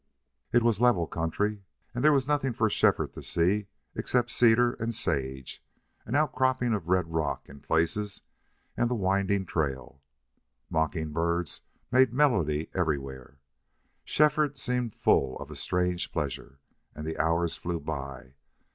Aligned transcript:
It 0.51 0.63
was 0.63 0.81
level 0.81 1.05
country, 1.05 1.63
and 1.93 2.03
there 2.03 2.11
was 2.11 2.27
nothing 2.27 2.53
for 2.53 2.71
Shefford 2.71 3.13
to 3.13 3.21
see 3.21 3.67
except 3.95 4.31
cedar 4.31 4.73
and 4.73 4.95
sage, 4.95 5.63
an 6.07 6.15
outcropping 6.15 6.73
of 6.73 6.87
red 6.87 7.13
rock 7.13 7.47
in 7.47 7.59
places, 7.59 8.23
and 8.75 8.89
the 8.89 8.95
winding 8.95 9.45
trail. 9.45 10.01
Mocking 10.71 11.11
birds 11.11 11.61
made 11.91 12.13
melody 12.15 12.71
everywhere. 12.73 13.37
Shefford 14.03 14.57
seemed 14.57 14.95
full 14.95 15.37
of 15.37 15.51
a 15.51 15.55
strange 15.55 16.11
pleasure, 16.11 16.57
and 16.95 17.05
the 17.05 17.19
hours 17.19 17.55
flew 17.55 17.79
by. 17.79 18.33